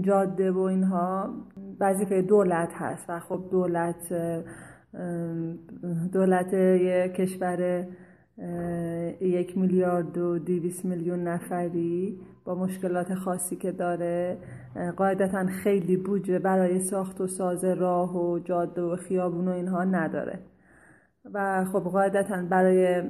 جاده 0.00 0.50
و 0.50 0.58
اینها 0.58 1.34
وظیفه 1.80 2.22
دولت 2.22 2.72
هست 2.72 3.10
و 3.10 3.20
خب 3.20 3.44
دولت 3.50 4.12
دولت 6.12 6.52
یک 6.52 7.12
کشور 7.12 7.86
یک 9.20 9.58
میلیارد 9.58 10.18
و 10.18 10.38
دیویس 10.38 10.84
میلیون 10.84 11.28
نفری 11.28 12.20
با 12.44 12.54
مشکلات 12.54 13.14
خاصی 13.14 13.56
که 13.56 13.72
داره. 13.72 14.38
قاعدتا 14.96 15.46
خیلی 15.46 15.96
بودجه 15.96 16.38
برای 16.38 16.80
ساخت 16.80 17.20
و 17.20 17.26
ساز 17.26 17.64
راه 17.64 18.16
و 18.16 18.38
جاده 18.38 18.82
و 18.82 18.96
خیابون 18.96 19.48
و 19.48 19.50
اینها 19.50 19.84
نداره. 19.84 20.38
و 21.24 21.64
خب 21.64 21.80
قاعدتا 21.80 22.42
برای 22.50 23.02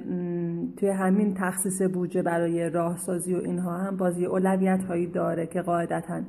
توی 0.77 0.89
همین 0.89 1.35
تخصیص 1.35 1.83
بودجه 1.83 2.23
برای 2.23 2.71
راهسازی 2.71 3.35
و 3.35 3.39
اینها 3.39 3.77
هم 3.77 3.97
بازی 3.97 4.27
اولویت 4.27 4.85
هایی 4.85 5.07
داره 5.07 5.47
که 5.47 5.63
قاعدتا 5.63 6.23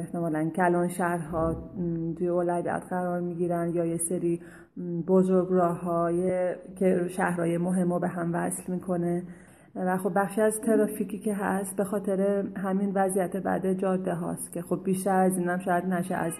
احتمالا 0.00 0.50
کلان 0.56 0.88
شهرها 0.88 1.70
توی 2.18 2.28
اولویت 2.28 2.82
قرار 2.90 3.20
می‌گیرن 3.20 3.70
یا 3.74 3.84
یه 3.84 3.96
سری 3.96 4.40
بزرگ 5.06 5.48
راه 5.50 5.80
های 5.80 6.54
که 6.78 7.08
شهرهای 7.08 7.58
مهم 7.58 7.92
رو 7.92 7.98
به 7.98 8.08
هم 8.08 8.34
وصل 8.34 8.72
می‌کنه. 8.72 9.22
و 9.76 9.96
خب 9.96 10.12
بخشی 10.16 10.40
از 10.40 10.60
ترافیکی 10.60 11.18
که 11.18 11.34
هست 11.34 11.76
به 11.76 11.84
خاطر 11.84 12.44
همین 12.56 12.92
وضعیت 12.94 13.36
بعد 13.36 13.72
جاده 13.72 14.14
هاست 14.14 14.52
که 14.52 14.62
خب 14.62 14.80
بیشتر 14.84 15.20
از 15.20 15.38
اینم 15.38 15.58
شاید 15.58 15.84
نشه 15.84 16.14
از 16.14 16.32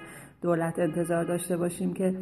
دولت 0.43 0.79
انتظار 0.79 1.25
داشته 1.25 1.57
باشیم 1.57 1.95
که 1.95 2.15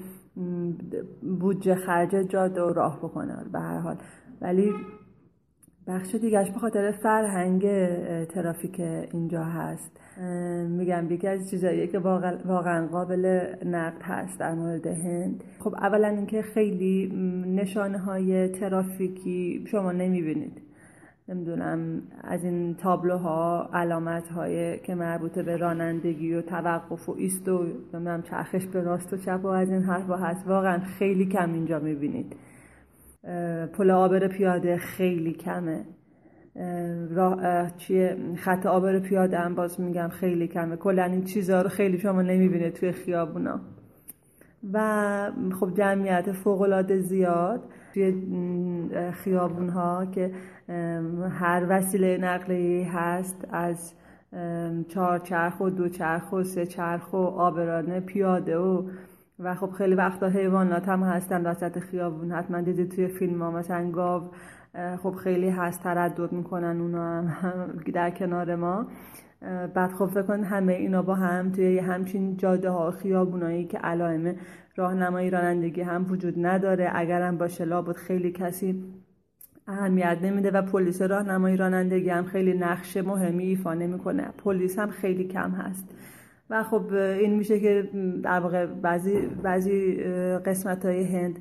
بودجه 1.40 1.74
خرج 1.74 2.10
جاده 2.28 2.62
و 2.62 2.72
راه 2.72 2.98
بکنه 2.98 3.36
به 3.52 3.60
هر 3.60 3.78
حال. 3.78 3.96
ولی 4.40 4.72
بخش 5.86 6.14
دیگرش 6.14 6.50
به 6.50 6.58
خاطر 6.58 6.90
فرهنگ 6.90 7.62
ترافیک 8.24 8.80
اینجا 9.12 9.44
هست. 9.44 10.00
میگم 10.68 11.10
یکی 11.10 11.28
از 11.28 11.50
چیزاییه 11.50 11.86
که 11.86 11.98
واقعا 11.98 12.86
قابل 12.86 13.54
نقد 13.66 14.02
هست 14.02 14.40
در 14.40 14.54
مورد 14.54 14.86
هند. 14.86 15.44
خب 15.58 15.74
اولا 15.74 16.08
اینکه 16.08 16.42
خیلی 16.42 17.12
نشانه 17.46 17.98
های 17.98 18.48
ترافیکی 18.48 19.64
شما 19.70 19.92
نمی‌بینید. 19.92 20.62
نمی‌دونم 21.28 22.02
از 22.24 22.44
این 22.44 22.74
تابلوها 22.74 23.70
علامت 23.72 24.28
های 24.28 24.78
که 24.78 24.94
مربوط 24.94 25.38
به 25.38 25.56
رانندگی 25.56 26.34
و 26.34 26.42
توقف 26.42 27.08
و 27.08 27.14
ایست 27.18 27.48
و 27.48 27.62
نمی‌دونم 27.62 28.22
چرخش 28.22 28.66
به 28.66 28.80
راست 28.80 29.12
و 29.12 29.16
چپ 29.16 29.40
و 29.44 29.46
از 29.46 29.70
این 29.70 29.82
حرفا 29.82 30.16
هست 30.16 30.48
واقعا 30.48 30.78
خیلی 30.78 31.26
کم 31.26 31.52
اینجا 31.52 31.78
می‌بینید. 31.78 32.36
پل 33.72 33.90
آبر 33.90 34.28
پیاده 34.28 34.76
خیلی 34.76 35.32
کمه. 35.32 35.84
راه 37.10 37.70
چیه؟ 37.76 38.16
خط 38.36 38.66
آبر 38.66 38.98
پیاده 38.98 39.38
هم 39.38 39.54
باز 39.54 39.80
میگم 39.80 40.08
خیلی 40.08 40.48
کمه. 40.48 40.76
کلا 40.76 41.04
این 41.04 41.24
چیزها 41.24 41.62
رو 41.62 41.68
خیلی 41.68 41.98
شما 41.98 42.22
نمی‌بینید 42.22 42.72
توی 42.72 42.92
خیابونا. 42.92 43.60
و 44.72 45.30
خب 45.60 45.74
جمعیت 45.74 46.32
فوقالعاده 46.32 47.00
زیاد 47.00 47.62
توی 47.94 48.12
خیابون 49.12 49.68
ها 49.68 50.06
که 50.06 50.32
هر 51.30 51.66
وسیله 51.68 52.18
نقلیه 52.18 52.98
هست 52.98 53.48
از 53.50 53.94
چهار 54.88 55.18
چرخ 55.18 55.60
و 55.60 55.70
دو 55.70 55.88
چرخ 55.88 56.32
و 56.32 56.42
سه 56.42 56.66
چرخ 56.66 57.12
و 57.12 57.16
آبرانه 57.16 58.00
پیاده 58.00 58.58
و 58.58 58.88
و 59.38 59.54
خب 59.54 59.70
خیلی 59.70 59.94
وقتا 59.94 60.28
حیوانات 60.28 60.88
هم 60.88 61.02
هستن 61.02 61.46
وسط 61.46 61.78
خیابون. 61.78 62.32
حتما 62.32 62.60
دیدید 62.60 62.90
توی 62.90 63.08
فیلم 63.08 63.42
ها 63.42 63.50
مثلا 63.50 63.90
گاو 63.90 64.30
خب 65.02 65.14
خیلی 65.14 65.48
هست 65.48 65.82
تردد 65.82 66.32
می‌کنن 66.32 66.80
اونا 66.80 67.22
هم 67.22 67.76
در 67.94 68.10
کنار 68.10 68.54
ما. 68.54 68.86
بعد 69.74 69.92
خب 69.92 70.06
فکر 70.06 70.22
کن 70.22 70.44
همه 70.44 70.72
اینا 70.72 71.02
با 71.02 71.14
هم 71.14 71.52
توی 71.52 71.78
همچین 71.78 72.36
جاده 72.36 72.70
ها 72.70 72.90
خیابونایی 72.90 73.64
که 73.64 73.78
علائم 73.78 74.34
راهنمایی 74.76 75.30
رانندگی 75.30 75.80
هم 75.80 76.06
وجود 76.10 76.34
نداره. 76.46 76.90
اگرم 76.94 77.38
باشه 77.38 77.64
لابد 77.64 77.96
خیلی 77.96 78.32
کسی 78.32 78.84
اهمیت 79.68 80.18
نمیده 80.22 80.50
و 80.50 80.62
پلیس 80.62 81.02
راهنمایی 81.02 81.56
رانندگی 81.56 82.08
هم 82.08 82.24
خیلی 82.24 82.52
نقش 82.52 82.96
مهمی 82.96 83.44
ایفا 83.44 83.74
نمی‌کنه. 83.74 84.28
پلیس 84.38 84.78
هم 84.78 84.90
خیلی 84.90 85.24
کم 85.24 85.50
هست. 85.50 85.88
و 86.50 86.62
خب 86.62 86.92
این 86.94 87.34
میشه 87.34 87.60
که 87.60 87.90
در 88.22 88.40
واقع 88.40 88.66
بعضی 88.66 89.20
بعضی 89.42 89.94
قسمت 90.46 90.84
های 90.84 91.04
هند 91.04 91.38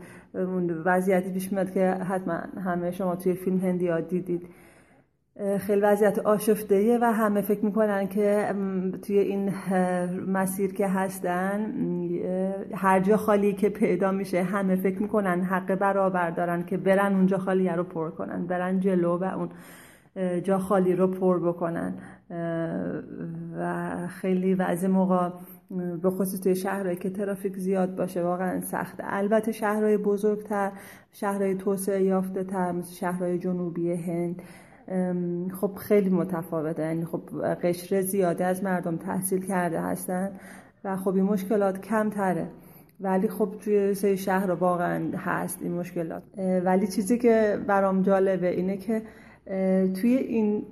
وضعیتی 0.86 1.32
پیش 1.32 1.52
میاد 1.52 1.72
که 1.72 1.90
حتما 1.90 2.34
همه 2.64 2.92
شما 2.92 3.16
توی 3.16 3.34
فیلم 3.34 3.58
هندی 3.58 3.88
ها 3.88 4.00
دیدید. 4.00 4.48
خیلی 5.60 5.82
وضعیت 5.82 6.20
آشفته 6.20 6.98
و 7.02 7.06
همه 7.06 7.42
فکر 7.42 7.66
می‌کنن 7.66 8.08
که 8.08 8.56
توی 9.02 9.20
این 9.20 9.54
مسیر 10.28 10.74
که 10.74 10.88
هستن 10.88 11.74
هر 12.74 13.00
جا 13.00 13.18
خالی 13.18 13.54
که 13.54 13.70
پیدا 13.70 14.12
میشه 14.12 14.44
همه 14.44 14.76
فکر 14.76 15.02
می‌کنن 15.02 15.42
حق 15.42 15.76
برابر 15.76 16.30
دارن 16.30 16.64
که 16.64 16.78
برن 16.78 17.16
اونجا 17.16 17.38
خالی 17.38 17.70
رو 17.70 17.84
پر 17.84 18.10
کنن 18.10 18.48
برن 18.48 18.80
جلو 18.80 19.18
و 19.18 19.24
اون 19.24 19.50
جا 20.42 20.60
خالی 20.60 20.96
رو 20.96 21.08
پر 21.08 21.40
بکنن. 21.40 21.94
و 23.60 24.08
خیلی 24.08 24.56
وضع 24.56 24.88
موقع 24.88 25.30
به 26.02 26.10
خصوص 26.10 26.40
توی 26.40 26.56
شهرهایی 26.56 26.96
که 26.98 27.10
ترافیک 27.10 27.58
زیاد 27.58 27.96
باشه 27.96 28.24
واقعا 28.24 28.62
سخته 28.62 29.04
البته 29.08 29.52
شهرهای 29.52 29.98
بزرگتر 29.98 30.72
شهرهای 31.12 31.56
توسعه 31.56 32.04
یافته 32.04 32.44
تر 32.44 32.72
مثل 32.72 32.94
شهرهای 32.94 33.40
جنوبی 33.40 33.94
هند 33.94 34.42
خب 35.62 35.76
خیلی 35.76 36.10
متفاوته. 36.10 36.84
یعنی 36.84 37.06
خب 37.06 37.22
قشر 37.64 38.02
زیاده 38.02 38.46
از 38.46 38.64
مردم 38.64 38.98
تحصیل 38.98 39.46
کرده 39.46 39.82
هستن 39.82 40.32
و 40.84 40.98
خب 40.98 41.16
این 41.16 41.26
مشکلات 41.26 41.82
کمتره. 41.82 42.48
ولی 43.00 43.28
خب 43.28 43.56
توی 43.60 43.94
سه 43.94 44.16
شهر 44.16 44.52
واقعا 44.52 45.12
هست 45.18 45.62
این 45.62 45.74
مشکلات. 45.74 46.24
ولی 46.66 46.88
چیزی 46.88 47.18
که 47.18 47.60
برام 47.68 48.02
جالبه 48.02 48.50
اینه 48.50 48.78
که 48.78 49.02
توی 50.02 50.16
این 50.16 50.66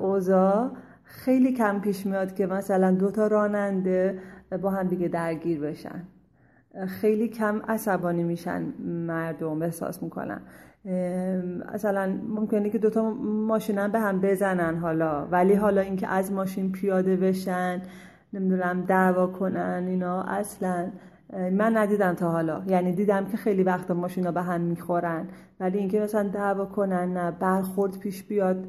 اوضاع 0.00 0.70
خیلی 1.04 1.52
کم 1.52 1.80
پیش 1.80 2.06
میاد 2.06 2.34
که 2.34 2.46
مثلا 2.46 2.90
دو 2.90 3.10
تا 3.10 3.26
راننده 3.26 4.18
با 4.62 4.70
هم 4.70 4.88
دیگه 4.88 5.08
درگیر 5.08 5.60
بشن. 5.60 6.02
خیلی 6.86 7.28
کم 7.28 7.62
عصبانی 7.68 8.22
میشن 8.22 8.62
مردم 9.06 9.62
احساس 9.62 10.02
می‌کنن 10.02 10.40
مثلا 11.74 12.18
ممکنه 12.28 12.70
که 12.70 12.78
دوتا 12.78 13.10
ماشین 13.22 13.88
به 13.88 14.00
هم 14.00 14.20
بزنن 14.20 14.76
حالا. 14.76 15.26
ولی 15.30 15.54
حالا 15.54 15.80
اینکه 15.80 16.08
از 16.08 16.32
ماشین 16.32 16.72
پیاده 16.72 17.16
بشن 17.16 17.82
نمی‌دونم 18.32 18.84
دعوا 18.84 19.26
کنن 19.26 19.84
اینا 19.88 20.22
اصلا 20.22 20.90
من 21.32 21.76
ندیدم 21.76 22.14
تا 22.14 22.30
حالا. 22.30 22.62
یعنی 22.66 22.92
دیدم 22.92 23.24
که 23.24 23.36
خیلی 23.36 23.62
وقت 23.62 23.90
ماشینا 23.90 24.32
به 24.32 24.42
هم 24.42 24.60
می‌خورن. 24.60 25.28
ولی 25.60 25.78
اینکه 25.78 26.00
مثلا 26.00 26.28
دعوا 26.28 26.64
کنن 26.64 27.12
نه 27.12 27.30
برخورد 27.30 27.98
پیش 27.98 28.22
بیاد 28.22 28.64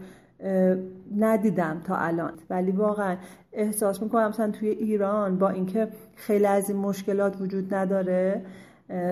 ندیدم 1.17 1.81
تا 1.83 1.95
الان. 1.95 2.33
ولی 2.49 2.71
واقعا 2.71 3.15
احساس 3.53 4.03
می‌کنم 4.03 4.27
مثلا 4.27 4.51
توی 4.51 4.69
ایران 4.69 5.37
با 5.37 5.49
اینکه 5.49 5.87
خیلی 6.15 6.45
از 6.45 6.69
این 6.69 6.79
مشکلات 6.79 7.41
وجود 7.41 7.73
نداره 7.73 8.41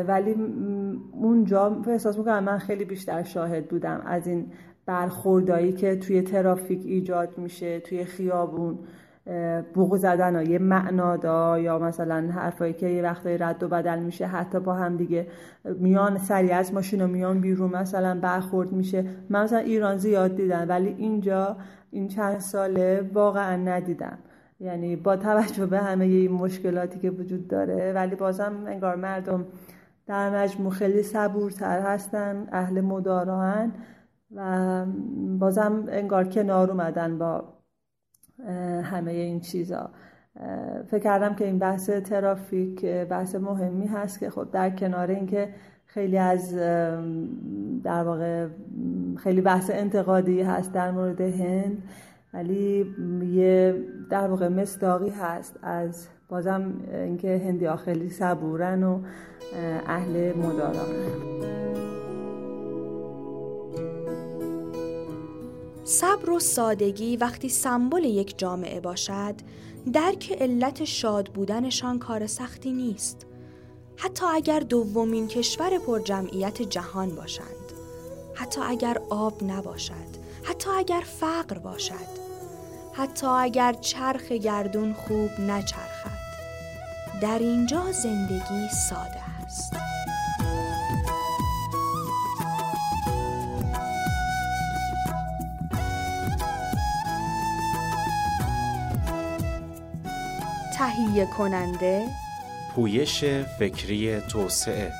ولی 0.08 0.36
اونجا 1.12 1.82
احساس 1.88 2.18
می‌کنم 2.18 2.44
من 2.44 2.58
خیلی 2.58 2.86
بیشتر 2.86 3.24
شاهد 3.24 3.68
بودم 3.68 4.02
از 4.06 4.28
این 4.28 4.52
برخوردایی 4.86 5.74
که 5.74 5.96
توی 5.96 6.22
ترافیک 6.22 6.82
ایجاد 6.86 7.38
میشه 7.38 7.80
توی 7.80 8.06
خیابون 8.06 8.80
بوق 9.74 9.98
زدن 9.98 10.46
یه 10.46 10.60
معنادا 10.60 11.60
یا 11.60 11.80
مثلا 11.80 12.30
حرفایی 12.32 12.74
که 12.74 12.88
یه 12.88 13.04
وقتایی 13.04 13.38
رد 13.38 13.64
و 13.64 13.68
بدل 13.68 14.00
میشه 14.00 14.26
حتی 14.26 14.60
با 14.60 14.74
هم 14.74 14.98
دیگه 14.98 15.28
میان 15.80 16.18
سریع 16.18 16.56
از 16.56 16.74
ماشین 16.74 17.02
و 17.02 17.08
میان 17.08 17.42
بیرون 17.42 17.72
مثلا 17.72 18.20
برخورد 18.20 18.72
میشه. 18.72 19.06
من 19.30 19.44
مثلا 19.44 19.60
ایران 19.60 19.98
زیاد 19.98 20.36
دیدم 20.36 20.66
ولی 20.70 20.96
اینجا 20.98 21.58
این 21.92 22.08
چند 22.08 22.40
ساله 22.40 23.10
واقعا 23.14 23.56
ندیدم. 23.56 24.18
یعنی 24.62 24.96
با 24.96 25.18
توجه 25.18 25.66
به 25.66 25.80
همه 25.80 26.06
این 26.06 26.32
مشکلاتی 26.32 27.00
که 27.00 27.10
وجود 27.10 27.48
داره 27.48 27.94
ولی 27.94 28.16
بازم 28.16 28.64
انگار 28.68 28.96
مردم 28.96 29.46
در 30.08 30.44
مجموع 30.44 30.72
خیلی 30.72 31.04
صبورتر 31.04 31.80
هستن 31.80 32.48
اهل 32.52 32.82
مداران 32.82 33.74
و 34.36 34.86
بازم 35.40 35.86
انگار 35.90 36.28
کنار 36.28 36.72
اومدن 36.72 37.18
با 37.18 37.44
همه 38.84 39.12
این 39.12 39.40
چیزا. 39.40 39.90
فکر 40.88 41.00
کردم 41.00 41.36
که 41.36 41.46
این 41.46 41.60
بحث 41.60 41.90
ترافیک 41.90 42.86
بحث 42.86 43.36
مهمی 43.36 43.88
هست 43.88 44.20
که 44.20 44.30
خب 44.30 44.52
در 44.52 44.70
کنار 44.70 45.12
اینکه 45.12 45.54
خیلی 45.86 46.18
از 46.18 46.56
در 47.84 48.04
واقع 48.04 48.48
خیلی 49.18 49.42
بحث 49.42 49.72
انتقادی 49.74 50.42
هست 50.42 50.74
در 50.74 50.92
مورد 50.92 51.22
هند 51.22 51.84
ولی 52.34 52.96
یه 53.32 53.84
در 54.10 54.28
واقع 54.28 54.48
مصداقی 54.48 55.10
هست 55.10 55.60
از 55.62 56.08
بازم 56.30 56.74
اینکه 56.94 57.42
هندی 57.46 57.70
خیلی 57.86 58.10
صبورن 58.10 58.84
و 58.84 59.02
اهل 59.88 60.34
مداران 60.34 60.86
صبر 65.84 66.30
و 66.30 66.40
سادگی 66.40 67.18
وقتی 67.18 67.50
سمبل 67.50 68.04
یک 68.04 68.38
جامعه 68.38 68.80
باشد 68.80 69.36
درک 69.94 70.38
علت 70.42 70.84
شاد 70.84 71.28
بودنشان 71.28 72.00
کار 72.00 72.28
سختی 72.28 72.72
نیست. 72.72 73.28
حتی 73.98 74.26
اگر 74.26 74.60
دومین 74.60 75.28
کشور 75.28 75.80
پر 75.80 76.00
جمعیت 76.00 76.62
جهان 76.62 77.10
باشند. 77.10 77.48
حتی 78.36 78.62
اگر 78.62 78.98
آب 79.10 79.44
نباشد. 79.44 80.22
حتی 80.44 80.70
اگر 80.70 81.04
فقر 81.06 81.58
باشد. 81.60 82.21
حتی 82.94 83.28
اگر 83.28 83.74
چرخ 83.74 84.32
گردون 84.32 84.94
خوب 84.94 85.30
نچرخد. 85.40 86.22
در 87.22 87.40
اینجا 87.40 87.92
زندگی 87.92 88.70
ساده 88.90 89.22
است. 89.46 89.74
تهیه 100.78 101.26
کننده 101.26 102.08
پویش 102.76 103.24
فکری 103.60 104.22
توسعه. 104.22 104.94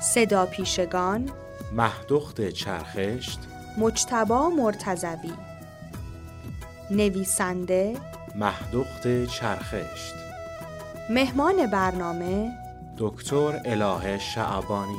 صدا 0.00 0.46
پیشگان 0.46 1.30
مهدخت 1.72 2.48
چرخشت 2.48 3.40
مجتبا 3.78 4.50
مرتزوی 4.50 5.32
نویسنده 6.92 7.96
مهدخت 8.34 9.24
چرخشت 9.24 10.14
مهمان 11.10 11.66
برنامه 11.66 12.50
دکتر 12.98 13.60
اله 13.64 14.18
شعبانی 14.18 14.98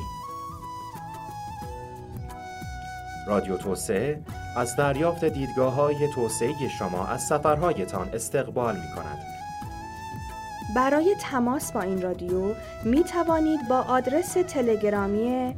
رادیو 3.27 3.58
توسعه 3.58 4.21
از 4.58 4.75
دریافت 4.75 5.25
دیدگاه 5.25 5.73
های 5.73 6.08
توسعه 6.15 6.69
شما 6.79 7.08
از 7.08 7.21
سفرهایتان 7.21 8.10
استقبال 8.13 8.75
می 8.75 8.95
کند. 8.95 9.23
برای 10.75 11.15
تماس 11.21 11.71
با 11.71 11.82
این 11.82 12.01
رادیو 12.01 12.56
می 12.84 13.03
توانید 13.03 13.67
با 13.69 13.77
آدرس 13.77 14.34
تلگرامی 14.34 15.56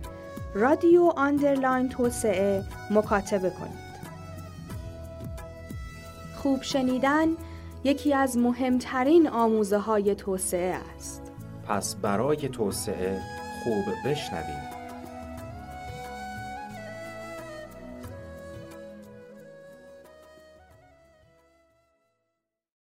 رادیو 0.55 1.13
آندرلاین 1.15 1.89
توسعه 1.89 2.63
مکاتبه 2.91 3.49
کنید. 3.49 3.84
خوب 6.45 6.61
شنیدن 6.61 7.27
یکی 7.83 8.13
از 8.13 8.37
مهمترین 8.37 9.27
آموزه 9.27 9.77
های 9.77 10.15
توسعه 10.15 10.75
است. 10.95 11.31
پس 11.67 11.95
برای 11.95 12.49
توسعه 12.49 13.21
خوب 13.63 14.11
بشنوید. 14.11 14.74